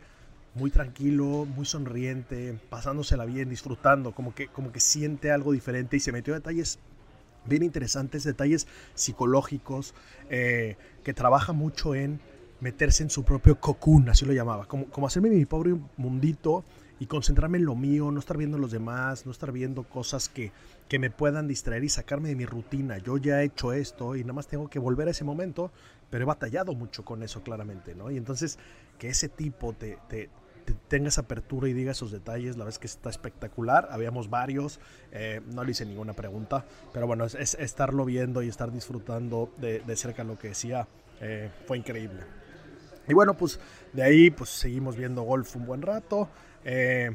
muy 0.54 0.70
tranquilo, 0.70 1.46
muy 1.46 1.64
sonriente, 1.64 2.58
pasándosela 2.68 3.24
bien, 3.24 3.48
disfrutando, 3.48 4.12
como 4.12 4.34
que, 4.34 4.48
como 4.48 4.70
que 4.70 4.80
siente 4.80 5.30
algo 5.30 5.52
diferente 5.52 5.96
y 5.96 6.00
se 6.00 6.12
metió 6.12 6.34
a 6.34 6.40
detalles 6.40 6.78
bien 7.46 7.62
interesantes, 7.62 8.22
detalles 8.22 8.66
psicológicos, 8.92 9.94
eh, 10.28 10.76
que 11.04 11.14
trabaja 11.14 11.54
mucho 11.54 11.94
en 11.94 12.20
meterse 12.62 13.02
en 13.02 13.10
su 13.10 13.24
propio 13.24 13.58
cocoon, 13.58 14.08
así 14.08 14.24
lo 14.24 14.32
llamaba, 14.32 14.66
como, 14.66 14.86
como 14.86 15.08
hacerme 15.08 15.30
mi 15.30 15.44
pobre 15.44 15.74
mundito 15.96 16.64
y 17.00 17.06
concentrarme 17.06 17.58
en 17.58 17.64
lo 17.64 17.74
mío, 17.74 18.12
no 18.12 18.20
estar 18.20 18.36
viendo 18.38 18.56
a 18.56 18.60
los 18.60 18.70
demás, 18.70 19.26
no 19.26 19.32
estar 19.32 19.50
viendo 19.50 19.82
cosas 19.82 20.28
que, 20.28 20.52
que 20.88 21.00
me 21.00 21.10
puedan 21.10 21.48
distraer 21.48 21.82
y 21.82 21.88
sacarme 21.88 22.28
de 22.28 22.36
mi 22.36 22.46
rutina. 22.46 22.98
Yo 22.98 23.18
ya 23.18 23.42
he 23.42 23.46
hecho 23.46 23.72
esto 23.72 24.14
y 24.14 24.20
nada 24.20 24.34
más 24.34 24.46
tengo 24.46 24.68
que 24.68 24.78
volver 24.78 25.08
a 25.08 25.10
ese 25.10 25.24
momento, 25.24 25.72
pero 26.08 26.22
he 26.22 26.26
batallado 26.26 26.72
mucho 26.74 27.04
con 27.04 27.24
eso 27.24 27.42
claramente, 27.42 27.96
¿no? 27.96 28.12
Y 28.12 28.16
entonces 28.16 28.60
que 28.96 29.08
ese 29.08 29.28
tipo 29.28 29.72
te, 29.72 29.98
te, 30.08 30.30
tenga 30.86 31.08
esa 31.08 31.22
apertura 31.22 31.68
y 31.68 31.72
diga 31.72 31.90
esos 31.90 32.12
detalles, 32.12 32.56
la 32.56 32.64
verdad 32.64 32.74
es 32.74 32.78
que 32.78 32.86
está 32.86 33.10
espectacular. 33.10 33.88
Habíamos 33.90 34.30
varios, 34.30 34.78
eh, 35.10 35.40
no 35.52 35.64
le 35.64 35.72
hice 35.72 35.84
ninguna 35.84 36.12
pregunta, 36.12 36.64
pero 36.92 37.08
bueno, 37.08 37.24
es, 37.24 37.54
estarlo 37.54 38.04
viendo 38.04 38.40
y 38.40 38.48
estar 38.48 38.70
disfrutando 38.70 39.52
de, 39.56 39.80
de 39.80 39.96
cerca 39.96 40.22
lo 40.22 40.38
que 40.38 40.48
decía 40.50 40.86
eh, 41.20 41.50
fue 41.66 41.78
increíble. 41.78 42.41
Y 43.08 43.14
bueno, 43.14 43.34
pues 43.34 43.58
de 43.92 44.02
ahí 44.02 44.30
pues 44.30 44.50
seguimos 44.50 44.96
viendo 44.96 45.22
golf 45.22 45.56
un 45.56 45.66
buen 45.66 45.82
rato. 45.82 46.28
Eh, 46.64 47.10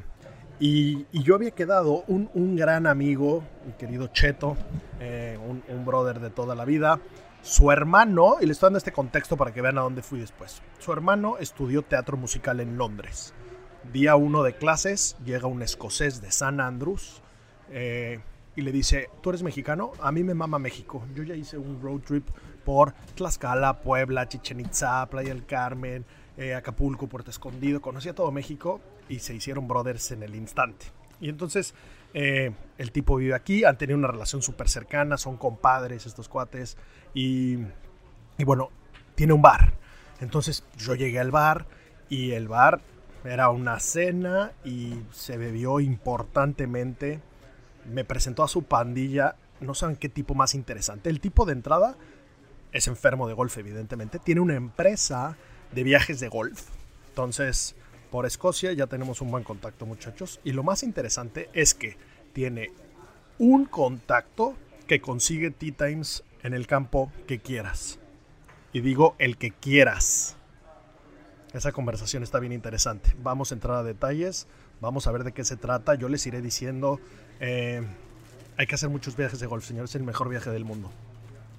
y, 0.60 1.06
yo 1.12 1.36
había 1.36 1.52
quedado 1.52 2.04
un, 2.08 2.30
un, 2.34 2.56
gran 2.56 2.88
amigo, 2.88 3.44
mi 3.66 3.74
querido 3.74 4.08
Cheto, 4.08 4.58
eh, 5.00 5.38
un, 5.38 5.86
brother 5.86 6.20
de 6.20 6.30
toda 6.30 6.56
la 6.56 6.66
vida. 6.66 7.00
Su 7.44 7.72
hermano, 7.72 8.38
y 8.42 8.46
le 8.46 8.52
estoy 8.52 8.68
dando 8.68 8.80
este 8.80 8.92
contexto 8.92 9.38
para 9.38 9.54
que 9.54 9.62
vean 9.62 9.78
a 9.78 9.82
dónde 9.82 10.02
fui 10.02 10.20
después. 10.20 10.62
Su 10.80 10.92
hermano 10.92 11.38
estudió 11.38 11.84
teatro 11.84 12.18
musical 12.18 12.60
en 12.60 12.78
Londres. 12.78 13.34
Día 13.94 14.16
uno 14.16 14.44
de 14.44 14.56
clases, 14.56 15.16
llega 15.24 15.48
un 15.48 15.62
escocés 15.62 16.22
de 16.22 16.32
San 16.32 16.60
Andrews 16.60 17.22
eh, 17.70 18.20
y 18.58 18.64
le 18.64 18.72
dice, 18.72 19.12
¿tú 19.22 19.30
eres 19.30 19.44
mexicano? 19.44 19.92
A 20.02 20.12
mí 20.12 20.24
me 20.24 20.34
mama 20.34 20.58
México. 20.58 21.06
Yo 21.14 21.22
ya 21.22 21.36
hice 21.36 21.60
un 21.60 21.80
road 21.80 22.02
trip 22.02 22.28
por 22.66 22.92
Tlaxcala, 23.14 23.82
Puebla, 23.82 24.28
Chichen 24.28 24.60
Itza, 24.60 25.06
Playa 25.06 25.30
del 25.30 25.46
Carmen, 25.46 26.04
eh, 26.38 26.56
Acapulco, 26.56 27.08
Puerto 27.08 27.30
Escondido. 27.30 27.80
Conocí 27.82 28.10
a 28.10 28.16
todo 28.16 28.32
México 28.32 28.82
y 29.08 29.20
se 29.20 29.36
hicieron 29.36 29.68
brothers 29.68 30.12
en 30.12 30.24
el 30.24 30.34
instante. 30.34 30.88
Y 31.22 31.30
entonces 31.30 31.76
eh, 32.16 32.52
el 32.80 32.92
tipo 32.92 33.18
vive 33.18 33.36
aquí, 33.36 33.64
han 33.64 33.78
tenido 33.78 33.96
una 33.96 34.08
relación 34.08 34.42
súper 34.42 34.70
cercana, 34.70 35.18
son 35.18 35.38
compadres 35.38 36.08
estos 36.08 36.28
cuates 36.28 36.78
y, 37.14 37.60
y 38.40 38.44
bueno, 38.44 38.72
tiene 39.14 39.34
un 39.34 39.44
bar. 39.44 39.74
Entonces 40.20 40.64
yo 40.78 40.96
llegué 40.96 41.20
al 41.20 41.30
bar 41.30 41.68
y 42.10 42.32
el 42.32 42.48
bar 42.48 42.82
era 43.24 43.50
una 43.50 43.80
cena 43.80 44.52
y 44.66 44.96
se 45.12 45.38
bebió 45.38 45.80
importantemente. 45.80 47.22
Me 47.88 48.04
presentó 48.04 48.44
a 48.44 48.48
su 48.48 48.64
pandilla, 48.64 49.36
no 49.60 49.74
saben 49.74 49.96
qué 49.96 50.10
tipo 50.10 50.36
más 50.36 50.54
interesante. 50.56 51.10
El 51.10 51.20
tipo 51.20 51.46
de 51.46 51.54
entrada 51.54 51.96
es 52.72 52.88
enfermo 52.88 53.28
de 53.28 53.34
golf, 53.34 53.58
evidentemente. 53.58 54.20
Tiene 54.20 54.42
una 54.42 54.56
empresa 54.56 55.38
de 55.74 55.84
viajes 55.84 56.20
de 56.20 56.28
golf. 56.28 56.70
Entonces, 57.10 57.76
por 58.12 58.26
Escocia 58.26 58.74
ya 58.74 58.88
tenemos 58.88 59.22
un 59.22 59.32
buen 59.32 59.44
contacto, 59.44 59.86
muchachos. 59.86 60.40
Y 60.44 60.52
lo 60.52 60.64
más 60.64 60.84
interesante 60.84 61.50
es 61.54 61.74
que 61.74 61.98
tiene 62.34 62.72
un 63.40 63.66
contacto 63.66 64.56
que 64.88 65.02
consigue 65.02 65.52
Tea 65.52 65.74
Times 65.76 66.24
en 66.44 66.54
el 66.54 66.68
campo 66.68 67.12
que 67.28 67.40
quieras. 67.40 68.00
Y 68.74 68.82
digo 68.82 69.16
el 69.20 69.38
que 69.38 69.52
quieras. 69.52 70.36
Esa 71.54 71.72
conversación 71.72 72.24
está 72.24 72.40
bien 72.40 72.54
interesante. 72.54 73.16
Vamos 73.24 73.52
a 73.52 73.56
entrar 73.56 73.78
a 73.78 73.84
detalles, 73.84 74.48
vamos 74.82 75.08
a 75.08 75.12
ver 75.12 75.24
de 75.24 75.32
qué 75.32 75.44
se 75.44 75.58
trata. 75.58 75.96
Yo 75.96 76.10
les 76.10 76.26
iré 76.28 76.42
diciendo, 76.42 77.00
eh, 77.40 77.82
hay 78.58 78.68
que 78.68 78.76
hacer 78.76 78.90
muchos 78.90 79.16
viajes 79.16 79.40
de 79.40 79.48
golf, 79.48 79.66
señores, 79.66 79.92
es 79.92 79.96
el 79.96 80.04
mejor 80.04 80.30
viaje 80.30 80.50
del 80.50 80.66
mundo 80.66 80.92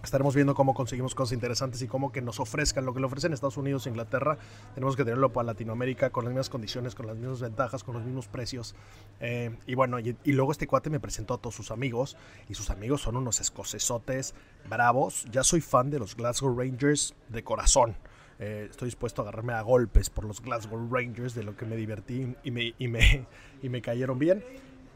estaremos 0.03 0.35
viendo 0.35 0.55
cómo 0.55 0.75
conseguimos 0.75 1.15
cosas 1.15 1.33
interesantes 1.33 1.83
y 1.83 1.89
cómo 1.89 2.13
que 2.13 2.23
nos 2.23 2.41
ofrezcan 2.41 2.87
lo 2.87 2.95
que 2.95 3.01
le 3.01 3.07
ofrecen 3.07 3.33
Estados 3.33 3.57
Unidos 3.57 3.87
e 3.87 3.91
Inglaterra. 3.91 4.39
Tenemos 4.75 4.97
que 4.97 5.05
tenerlo 5.05 5.33
para 5.33 5.47
Latinoamérica 5.47 6.11
con 6.11 6.25
las 6.25 6.33
mismas 6.33 6.49
condiciones, 6.49 6.95
con 6.95 7.07
las 7.07 7.17
mismas 7.17 7.41
ventajas, 7.41 7.85
con 7.85 7.95
los 7.95 8.05
mismos 8.05 8.29
precios. 8.29 8.75
Eh, 9.21 9.57
y 9.67 9.75
bueno, 9.75 9.99
y, 9.99 10.17
luego 10.27 10.53
este 10.53 10.67
cuate 10.67 10.91
me 10.91 11.01
presentó 11.01 11.35
a 11.35 11.39
todos 11.39 11.55
sus 11.55 11.71
amigos 11.71 12.17
y 12.49 12.55
sus 12.55 12.71
amigos 12.71 13.03
son 13.03 13.17
unos 13.17 13.41
escocesotes 13.41 14.35
bravos. 14.69 15.27
Ya 15.31 15.43
soy 15.43 15.61
fan 15.61 15.91
de 15.91 15.99
los 15.99 16.17
Glasgow 16.17 16.57
Rangers 16.57 17.15
de 17.29 17.43
corazón. 17.43 17.97
Eh, 18.39 18.69
estoy 18.71 18.87
dispuesto 18.87 19.23
a 19.23 19.25
agarrarme 19.25 19.53
a 19.55 19.63
golpes 19.63 20.11
por 20.11 20.25
los 20.25 20.41
Glasgow 20.41 20.89
Rangers, 20.91 21.35
de 21.35 21.43
lo 21.43 21.57
que 21.57 21.67
me 21.67 21.75
divertí 21.75 22.37
y 22.45 22.51
me, 22.53 22.75
y 22.79 22.87
me, 22.87 23.27
y 23.63 23.69
me 23.69 23.83
cayeron 23.83 24.19
bien. 24.19 24.45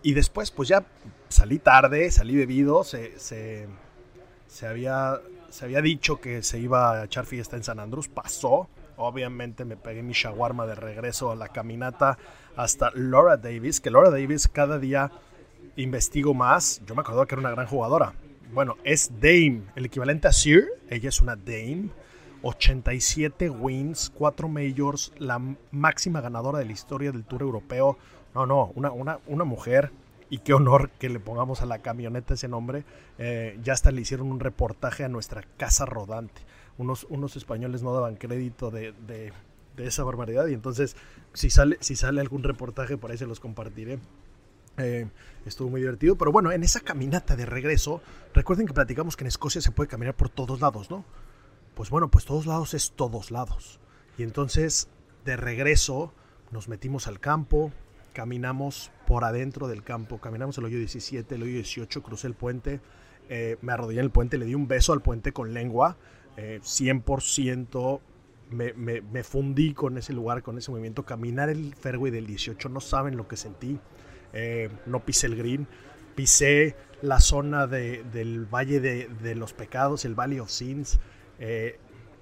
Y 0.02 0.14
después, 0.14 0.50
pues 0.50 0.68
ya 0.68 0.85
salí 1.28 1.59
tarde, 1.59 2.11
salí 2.11 2.37
bebido, 2.37 2.85
se, 2.85 3.18
se 3.18 3.68
se 4.52 4.66
había, 4.66 5.18
se 5.49 5.64
había 5.64 5.80
dicho 5.80 6.21
que 6.21 6.42
se 6.42 6.59
iba 6.59 6.92
a 6.92 7.04
echar 7.04 7.25
fiesta 7.25 7.56
en 7.56 7.64
San 7.64 7.80
Andrés, 7.80 8.09
pasó. 8.09 8.68
Obviamente 8.99 9.64
me 9.64 9.78
pegué 9.78 10.02
mi 10.02 10.12
shawarma 10.12 10.66
de 10.66 10.75
regreso 10.75 11.32
a 11.32 11.37
la 11.37 11.49
caminata 11.49 12.18
hasta 12.54 12.90
Laura 12.94 13.38
Davis, 13.38 13.80
que 13.80 13.90
Laura 13.90 14.11
Davis 14.11 14.49
cada 14.49 14.78
día 14.78 15.11
investigo 15.76 16.35
más. 16.35 16.82
Yo 16.85 16.94
me 16.94 17.00
acuerdo 17.00 17.26
que 17.26 17.35
era 17.35 17.40
una 17.40 17.50
gran 17.50 17.66
jugadora. 17.66 18.12
Bueno, 18.52 18.76
es 18.85 19.11
Dame, 19.18 19.62
el 19.75 19.87
equivalente 19.87 20.28
a 20.28 20.32
Sir. 20.32 20.68
Ella 20.90 21.09
es 21.09 21.23
una 21.23 21.35
Dame. 21.35 21.88
87 22.42 23.49
wins, 23.49 24.12
4 24.14 24.49
majors, 24.49 25.12
la 25.16 25.40
máxima 25.71 26.21
ganadora 26.21 26.59
de 26.59 26.66
la 26.66 26.73
historia 26.73 27.11
del 27.11 27.25
Tour 27.25 27.40
Europeo. 27.40 27.97
No, 28.34 28.46
no, 28.46 28.72
una, 28.74 28.90
una, 28.90 29.18
una 29.26 29.44
mujer 29.44 29.92
y 30.32 30.38
qué 30.38 30.54
honor 30.54 30.88
que 30.98 31.10
le 31.10 31.20
pongamos 31.20 31.60
a 31.60 31.66
la 31.66 31.80
camioneta 31.80 32.32
ese 32.32 32.48
nombre. 32.48 32.84
Eh, 33.18 33.58
ya 33.62 33.74
hasta 33.74 33.90
le 33.90 34.00
hicieron 34.00 34.32
un 34.32 34.40
reportaje 34.40 35.04
a 35.04 35.08
nuestra 35.08 35.42
casa 35.58 35.84
rodante. 35.84 36.40
Unos, 36.78 37.06
unos 37.10 37.36
españoles 37.36 37.82
no 37.82 37.92
daban 37.92 38.16
crédito 38.16 38.70
de, 38.70 38.94
de, 39.06 39.32
esa 39.76 40.04
barbaridad 40.04 40.46
y 40.46 40.54
entonces 40.54 40.96
si 41.34 41.50
sale, 41.50 41.76
si 41.80 41.96
sale 41.96 42.22
algún 42.22 42.42
reportaje 42.42 42.96
por 42.96 43.10
ahí 43.10 43.18
se 43.18 43.26
los 43.26 43.40
compartiré. 43.40 43.98
Eh, 44.78 45.06
estuvo 45.44 45.68
muy 45.68 45.82
divertido, 45.82 46.16
pero 46.16 46.32
bueno, 46.32 46.50
en 46.50 46.62
esa 46.62 46.80
caminata 46.80 47.36
de 47.36 47.44
regreso, 47.44 48.00
recuerden 48.32 48.66
que 48.66 48.72
platicamos 48.72 49.18
que 49.18 49.24
en 49.24 49.28
Escocia 49.28 49.60
se 49.60 49.70
puede 49.70 49.88
caminar 49.88 50.14
por 50.14 50.30
todos 50.30 50.62
lados, 50.62 50.90
¿no? 50.90 51.04
Pues 51.74 51.90
bueno, 51.90 52.10
pues 52.10 52.24
todos 52.24 52.46
lados 52.46 52.72
es 52.72 52.92
todos 52.92 53.30
lados. 53.30 53.80
Y 54.16 54.22
entonces, 54.22 54.88
de 55.26 55.36
regreso, 55.36 56.14
nos 56.50 56.68
metimos 56.68 57.06
al 57.06 57.20
campo, 57.20 57.70
caminamos 58.12 58.90
por 59.07 59.25
adentro 59.25 59.69
del 59.69 59.83
campo, 59.83 60.19
caminamos 60.19 60.59
el 60.59 60.64
hoyo 60.64 60.78
17, 60.78 61.35
el 61.35 61.42
hoyo 61.42 61.54
18, 61.54 62.02
crucé 62.02 62.26
el 62.26 62.35
puente, 62.35 62.81
eh, 63.28 63.57
me 63.62 63.73
arrodillé 63.73 64.00
en 64.00 64.07
el 64.07 64.11
puente, 64.11 64.38
le 64.38 64.45
di 64.45 64.54
un 64.54 64.69
beso 64.69 64.92
al 64.92 65.00
puente 65.00 65.33
con 65.33 65.54
lengua, 65.54 65.97
100% 66.37 68.00
eh, 68.59 68.75
me, 68.75 69.23
fundí 69.23 69.75
con 69.75 69.99
ese 69.99 70.12
lugar, 70.12 70.42
con 70.42 70.59
ese 70.59 70.71
movimiento, 70.71 71.04
caminar 71.04 71.49
el 71.49 71.75
fairway 71.75 72.11
del 72.11 72.26
18, 72.26 72.69
no 72.69 72.81
saben 72.81 73.16
lo 73.16 73.28
que 73.28 73.37
sentí, 73.37 73.78
eh, 74.33 74.71
no 74.87 75.04
pisé 75.04 75.26
el 75.26 75.37
green, 75.37 75.66
pisé 76.14 76.76
la 77.00 77.21
zona 77.21 77.66
del 77.66 78.47
Valle 78.47 78.81
de, 78.81 79.35
los 79.35 79.52
Pecados, 79.52 80.04
el 80.04 80.14
Valley 80.14 80.38
of 80.38 80.50
Sins, 80.50 80.99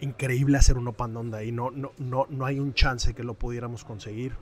increíble 0.00 0.56
hacer 0.56 0.78
un 0.78 0.88
open 0.88 1.34
ahí, 1.34 1.52
no, 1.52 1.70
no, 1.70 1.92
no, 1.98 2.26
no 2.30 2.46
hay 2.46 2.58
un 2.58 2.72
chance 2.72 3.14
que 3.14 3.22
lo 3.22 3.34
pudiéramos 3.34 3.84
conseguir. 3.84 4.32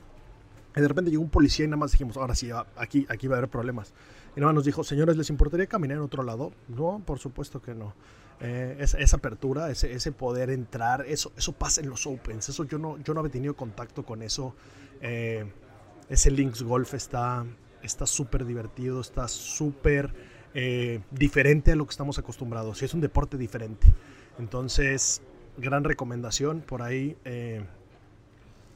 Y 0.78 0.80
de 0.80 0.86
repente 0.86 1.10
llegó 1.10 1.24
un 1.24 1.28
policía 1.28 1.64
y 1.64 1.68
nada 1.68 1.78
más 1.78 1.90
dijimos, 1.90 2.16
ahora 2.16 2.36
sí, 2.36 2.50
aquí, 2.76 3.04
aquí 3.08 3.26
va 3.26 3.34
a 3.34 3.38
haber 3.38 3.50
problemas. 3.50 3.92
Y 4.36 4.40
nada 4.40 4.52
más 4.52 4.54
nos 4.54 4.64
dijo, 4.64 4.84
señores, 4.84 5.16
¿les 5.16 5.28
importaría 5.28 5.66
caminar 5.66 5.96
en 5.96 6.04
otro 6.04 6.22
lado? 6.22 6.52
No, 6.68 7.02
por 7.04 7.18
supuesto 7.18 7.60
que 7.60 7.74
no. 7.74 7.94
Eh, 8.40 8.76
esa, 8.78 9.16
apertura, 9.16 9.68
ese, 9.72 9.92
ese, 9.92 10.12
poder 10.12 10.50
entrar, 10.50 11.04
eso, 11.08 11.32
eso 11.36 11.52
pasa 11.52 11.80
en 11.80 11.90
los 11.90 12.06
Opens. 12.06 12.48
Eso 12.48 12.62
yo 12.62 12.78
no, 12.78 12.96
yo 12.98 13.12
no 13.12 13.18
había 13.18 13.32
tenido 13.32 13.56
contacto 13.56 14.04
con 14.04 14.22
eso. 14.22 14.54
Eh, 15.00 15.50
ese 16.08 16.30
Links 16.30 16.62
Golf 16.62 16.94
está 16.94 17.44
súper 18.04 18.44
divertido, 18.44 19.00
está 19.00 19.26
súper 19.26 20.14
eh, 20.54 21.00
diferente 21.10 21.72
a 21.72 21.74
lo 21.74 21.86
que 21.86 21.90
estamos 21.90 22.20
acostumbrados. 22.20 22.80
Y 22.82 22.84
es 22.84 22.94
un 22.94 23.00
deporte 23.00 23.36
diferente. 23.36 23.92
Entonces, 24.38 25.22
gran 25.56 25.82
recomendación 25.82 26.60
por 26.60 26.82
ahí 26.82 27.16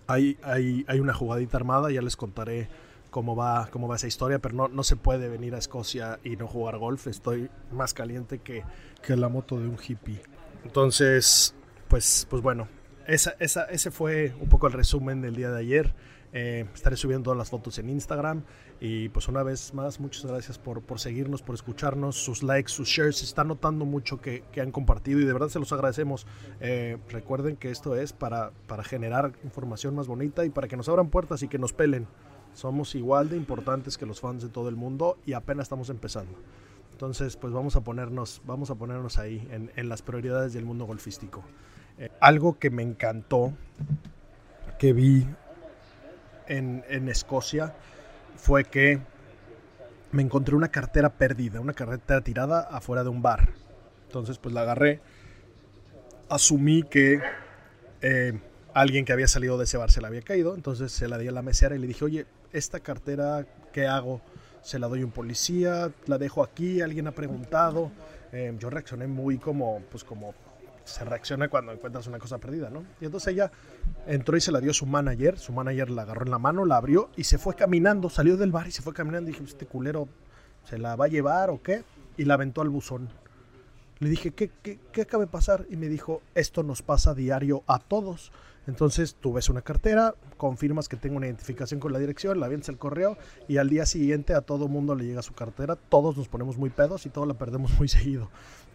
hay, 0.06 0.38
hay, 0.42 0.84
hay 0.88 1.00
una 1.00 1.14
jugadita 1.14 1.56
armada, 1.56 1.90
ya 1.90 2.02
les 2.02 2.16
contaré 2.16 2.68
cómo 3.10 3.36
va, 3.36 3.68
cómo 3.70 3.88
va 3.88 3.96
esa 3.96 4.06
historia, 4.06 4.38
pero 4.38 4.54
no, 4.54 4.68
no 4.68 4.82
se 4.82 4.96
puede 4.96 5.28
venir 5.28 5.54
a 5.54 5.58
Escocia 5.58 6.18
y 6.24 6.36
no 6.36 6.48
jugar 6.48 6.78
golf. 6.78 7.06
Estoy 7.06 7.50
más 7.70 7.94
caliente 7.94 8.38
que, 8.38 8.64
que 9.02 9.16
la 9.16 9.28
moto 9.28 9.58
de 9.60 9.68
un 9.68 9.76
hippie. 9.76 10.20
Entonces, 10.64 11.54
pues, 11.88 12.26
pues 12.30 12.42
bueno, 12.42 12.68
esa, 13.06 13.34
esa, 13.38 13.64
ese 13.64 13.90
fue 13.90 14.34
un 14.40 14.48
poco 14.48 14.66
el 14.66 14.72
resumen 14.72 15.20
del 15.20 15.36
día 15.36 15.50
de 15.50 15.60
ayer. 15.60 15.94
Eh, 16.32 16.64
estaré 16.74 16.96
subiendo 16.96 17.24
todas 17.24 17.38
las 17.38 17.50
fotos 17.50 17.78
en 17.78 17.90
Instagram. 17.90 18.42
Y 18.80 19.10
pues 19.10 19.28
una 19.28 19.42
vez 19.42 19.74
más, 19.74 20.00
muchas 20.00 20.24
gracias 20.24 20.58
por, 20.58 20.82
por 20.82 20.98
seguirnos, 20.98 21.42
por 21.42 21.54
escucharnos. 21.54 22.16
Sus 22.16 22.42
likes, 22.42 22.72
sus 22.72 22.88
shares, 22.88 23.18
se 23.18 23.24
está 23.24 23.44
notando 23.44 23.84
mucho 23.84 24.20
que, 24.20 24.42
que, 24.52 24.60
han 24.60 24.72
compartido 24.72 25.20
y 25.20 25.24
de 25.24 25.32
verdad 25.32 25.48
se 25.48 25.58
los 25.58 25.72
agradecemos. 25.72 26.26
Eh, 26.60 26.98
recuerden 27.10 27.56
que 27.56 27.70
esto 27.70 27.96
es 27.96 28.12
para, 28.12 28.50
para 28.66 28.82
generar 28.82 29.32
información 29.44 29.94
más 29.94 30.06
bonita 30.06 30.44
y 30.44 30.50
para 30.50 30.68
que 30.68 30.76
nos 30.76 30.88
abran 30.88 31.10
puertas 31.10 31.42
y 31.42 31.48
que 31.48 31.58
nos 31.58 31.72
pelen. 31.72 32.06
Somos 32.54 32.94
igual 32.94 33.30
de 33.30 33.36
importantes 33.36 33.96
que 33.96 34.06
los 34.06 34.20
fans 34.20 34.42
de 34.42 34.48
todo 34.48 34.68
el 34.68 34.76
mundo 34.76 35.18
y 35.26 35.34
apenas 35.34 35.64
estamos 35.64 35.90
empezando. 35.90 36.38
Entonces, 36.92 37.36
pues 37.36 37.52
vamos 37.52 37.76
a 37.76 37.80
ponernos, 37.82 38.42
vamos 38.46 38.70
a 38.70 38.74
ponernos 38.74 39.18
ahí 39.18 39.46
en, 39.50 39.72
en 39.74 39.88
las 39.88 40.02
prioridades 40.02 40.52
del 40.52 40.64
mundo 40.64 40.84
golfístico. 40.84 41.42
Eh, 41.98 42.10
algo 42.20 42.58
que 42.58 42.70
me 42.70 42.82
encantó, 42.82 43.52
que 44.78 44.92
vi 44.92 45.26
en, 46.46 47.08
Escocia, 47.08 47.74
fue 48.36 48.64
que 48.64 49.00
me 50.10 50.22
encontré 50.22 50.54
una 50.54 50.68
cartera 50.68 51.10
perdida, 51.10 51.60
una 51.60 51.72
cartera 51.72 52.20
tirada 52.20 52.60
afuera 52.60 53.02
de 53.02 53.08
un 53.08 53.22
bar. 53.22 53.50
Entonces, 54.06 54.38
pues 54.38 54.54
la 54.54 54.62
agarré. 54.62 55.00
Asumí 56.28 56.82
que 56.82 57.20
eh, 58.02 58.38
alguien 58.74 59.04
que 59.04 59.12
había 59.12 59.28
salido 59.28 59.58
de 59.58 59.64
ese 59.64 59.76
bar 59.76 59.90
se 59.90 60.00
la 60.00 60.08
había 60.08 60.22
caído. 60.22 60.54
Entonces 60.54 60.92
se 60.92 61.08
la 61.08 61.18
di 61.18 61.28
a 61.28 61.32
la 61.32 61.42
mesera 61.42 61.74
y 61.74 61.78
le 61.78 61.86
dije, 61.86 62.04
oye, 62.04 62.26
esta 62.52 62.80
cartera, 62.80 63.46
¿qué 63.72 63.86
hago? 63.86 64.20
Se 64.62 64.78
la 64.78 64.88
doy 64.88 65.02
a 65.02 65.04
un 65.04 65.10
policía, 65.10 65.90
la 66.06 66.18
dejo 66.18 66.42
aquí, 66.42 66.80
alguien 66.80 67.06
ha 67.06 67.12
preguntado. 67.12 67.90
Eh, 68.32 68.54
yo 68.58 68.70
reaccioné 68.70 69.06
muy 69.06 69.38
como, 69.38 69.82
pues 69.90 70.04
como 70.04 70.34
se 70.84 71.04
reacciona 71.04 71.48
cuando 71.48 71.72
encuentras 71.72 72.06
una 72.06 72.18
cosa 72.18 72.38
perdida, 72.38 72.70
¿no? 72.70 72.84
Y 73.00 73.06
entonces 73.06 73.32
ella 73.32 73.50
entró 74.06 74.36
y 74.36 74.40
se 74.40 74.52
la 74.52 74.60
dio 74.60 74.70
a 74.70 74.74
su 74.74 74.86
manager, 74.86 75.38
su 75.38 75.52
manager 75.52 75.90
la 75.90 76.02
agarró 76.02 76.24
en 76.24 76.30
la 76.30 76.38
mano, 76.38 76.64
la 76.64 76.76
abrió 76.76 77.10
y 77.16 77.24
se 77.24 77.38
fue 77.38 77.54
caminando, 77.54 78.10
salió 78.10 78.36
del 78.36 78.52
bar 78.52 78.66
y 78.66 78.72
se 78.72 78.82
fue 78.82 78.92
caminando. 78.92 79.30
Y 79.30 79.32
dije, 79.32 79.44
este 79.44 79.66
culero, 79.66 80.08
¿se 80.64 80.78
la 80.78 80.96
va 80.96 81.06
a 81.06 81.08
llevar 81.08 81.50
o 81.50 81.62
qué? 81.62 81.84
Y 82.16 82.24
la 82.24 82.34
aventó 82.34 82.60
al 82.60 82.68
buzón. 82.68 83.08
Le 83.98 84.08
dije, 84.08 84.32
¿qué, 84.32 84.50
qué, 84.62 84.80
qué 84.92 85.02
acaba 85.02 85.24
de 85.24 85.30
pasar? 85.30 85.66
Y 85.70 85.76
me 85.76 85.88
dijo, 85.88 86.22
esto 86.34 86.62
nos 86.62 86.82
pasa 86.82 87.14
diario 87.14 87.62
a 87.66 87.78
todos. 87.78 88.32
Entonces 88.66 89.16
tú 89.16 89.32
ves 89.32 89.48
una 89.48 89.62
cartera, 89.62 90.14
confirmas 90.36 90.88
que 90.88 90.96
tengo 90.96 91.16
una 91.16 91.26
identificación 91.26 91.80
con 91.80 91.92
la 91.92 91.98
dirección, 91.98 92.38
la 92.38 92.46
vienes 92.46 92.68
el 92.68 92.78
correo 92.78 93.16
y 93.48 93.56
al 93.56 93.68
día 93.68 93.86
siguiente 93.86 94.34
a 94.34 94.40
todo 94.40 94.68
mundo 94.68 94.94
le 94.94 95.04
llega 95.04 95.22
su 95.22 95.34
cartera, 95.34 95.74
todos 95.74 96.16
nos 96.16 96.28
ponemos 96.28 96.58
muy 96.58 96.70
pedos 96.70 97.04
y 97.06 97.10
todos 97.10 97.26
la 97.26 97.34
perdemos 97.34 97.72
muy 97.78 97.88
seguido. 97.88 98.30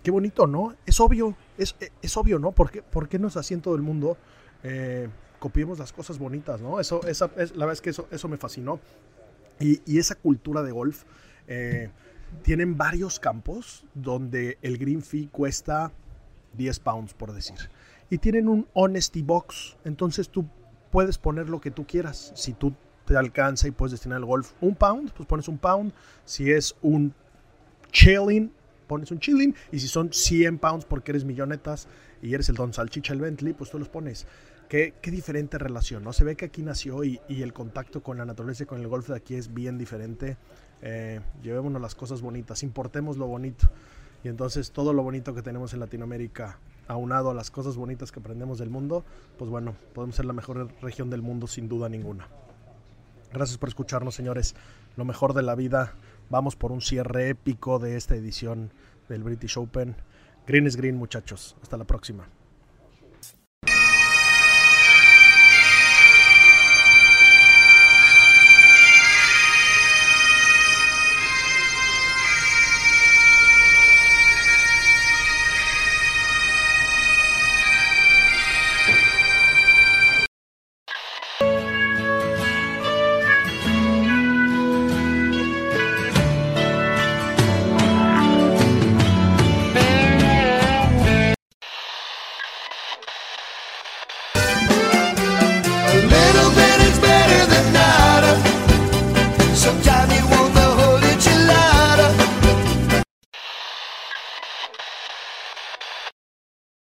Qué 0.08 0.12
bonito, 0.12 0.48
¿no? 0.48 0.74
Es 0.86 1.02
obvio, 1.02 1.36
es, 1.58 1.76
es 2.02 2.16
obvio, 2.16 2.40
¿no? 2.40 2.54
¿Por 2.54 2.72
qué, 2.72 2.82
¿Por 2.82 3.10
qué 3.10 3.20
nos 3.20 3.36
así 3.36 3.54
en 3.54 3.60
todo 3.60 3.76
el 3.76 3.82
mundo 3.82 4.16
eh, 4.64 5.10
copiemos 5.38 5.80
las 5.80 5.92
cosas 5.92 6.18
bonitas, 6.18 6.62
¿no? 6.62 6.80
Eso, 6.80 7.06
esa, 7.06 7.30
es, 7.36 7.52
la 7.58 7.66
verdad 7.66 7.74
es 7.74 7.82
que 7.82 7.90
eso, 7.90 8.08
eso 8.10 8.30
me 8.30 8.38
fascinó. 8.38 8.80
Y, 9.60 9.82
y 9.86 10.00
esa 10.00 10.16
cultura 10.16 10.64
de 10.64 10.72
golf, 10.72 11.04
eh, 11.50 11.90
tienen 12.42 12.78
varios 12.78 13.20
campos 13.20 13.84
donde 13.96 14.58
el 14.62 14.78
green 14.78 15.02
fee 15.02 15.28
cuesta 15.28 15.92
10 16.54 16.80
pounds, 16.80 17.14
por 17.14 17.34
decir 17.34 17.58
y 18.10 18.18
tienen 18.18 18.48
un 18.48 18.66
honesty 18.72 19.24
box. 19.24 19.76
Entonces 19.84 20.30
tú 20.30 20.46
puedes 20.90 21.18
poner 21.18 21.50
lo 21.50 21.60
que 21.60 21.70
tú 21.70 21.86
quieras. 21.86 22.32
Si 22.34 22.54
tú 22.54 22.74
te 23.04 23.18
alcanza 23.18 23.68
y 23.68 23.72
puedes 23.72 23.92
destinar 23.92 24.20
al 24.20 24.26
golf 24.26 24.54
un 24.62 24.74
pound, 24.74 25.12
pues 25.12 25.28
pones 25.28 25.50
un 25.50 25.58
pound. 25.58 25.92
Si 26.24 26.50
es 26.50 26.78
un 26.82 27.14
chilling, 27.92 28.54
pones 28.88 29.12
un 29.12 29.20
chilling. 29.20 29.54
Y 29.72 29.80
si 29.80 29.88
son 29.88 30.12
100 30.12 30.60
pounds 30.60 30.86
porque 30.86 31.12
eres 31.12 31.26
millonetas 31.26 31.88
y 32.22 32.34
eres 32.34 32.50
el 32.50 32.56
Don 32.56 32.74
Salchicha, 32.74 33.14
el 33.14 33.22
Bentley, 33.22 33.54
pues 33.54 33.70
tú 33.70 33.80
los 33.80 33.90
pones. 33.90 34.26
Qué, 34.70 34.96
qué 35.02 35.12
diferente 35.12 35.58
relación, 35.58 36.04
¿no? 36.04 36.12
Se 36.12 36.24
ve 36.24 36.36
que 36.36 36.46
aquí 36.46 36.62
nació 36.62 37.04
y, 37.04 37.22
y, 37.30 37.42
el 37.42 37.54
contacto 37.54 38.04
con 38.04 38.18
la 38.18 38.26
naturaleza 38.26 38.64
y 38.64 38.66
con 38.66 38.82
el 38.82 38.88
golf 38.88 39.08
de 39.08 39.16
aquí 39.16 39.36
es 39.36 39.54
bien 39.54 39.78
diferente. 39.78 40.36
Eh, 40.82 41.22
llevémonos 41.42 41.82
las 41.82 41.96
cosas 41.96 42.22
bonitas, 42.22 42.64
importemos 42.64 43.18
lo 43.18 43.28
bonito. 43.28 43.70
Y 44.24 44.28
entonces 44.28 44.72
todo 44.72 44.94
lo 44.94 45.04
bonito 45.04 45.34
que 45.34 45.42
tenemos 45.42 45.74
en 45.74 45.80
Latinoamérica 45.80 46.60
aunado 46.88 47.32
a 47.32 47.34
las 47.34 47.52
cosas 47.52 47.76
bonitas 47.76 48.12
que 48.12 48.20
aprendemos 48.20 48.58
del 48.60 48.70
mundo, 48.70 49.04
pues 49.38 49.50
bueno, 49.50 49.76
podemos 49.94 50.16
ser 50.16 50.26
la 50.26 50.34
mejor 50.34 50.70
región 50.82 51.10
del 51.10 51.22
mundo 51.22 51.48
sin 51.48 51.68
duda 51.68 51.90
ninguna. 51.90 52.28
Gracias 53.34 53.58
por 53.58 53.70
escucharnos, 53.70 54.16
señores. 54.16 54.56
Lo 54.96 55.06
mejor 55.06 55.34
de 55.34 55.44
la 55.44 55.56
vida. 55.56 55.94
Vamos 56.30 56.56
por 56.56 56.72
un 56.72 56.82
cierre 56.82 57.30
épico 57.30 57.80
de 57.80 57.96
esta 57.96 58.16
edición 58.16 58.74
del 59.08 59.24
British 59.24 59.58
Open. 59.58 59.96
Green 60.46 60.68
is 60.68 60.76
green, 60.76 60.98
muchachos. 60.98 61.56
Hasta 61.62 61.78
la 61.78 61.86
próxima. 61.86 62.28